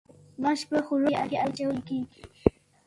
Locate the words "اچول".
1.45-1.77